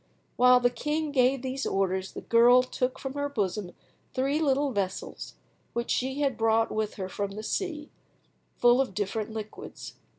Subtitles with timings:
[0.35, 3.73] While the king gave these orders the girl took from her bosom
[4.15, 5.35] three little vessels,
[5.73, 7.91] which she had brought with her from the sea,
[8.57, 9.97] full of different liquids.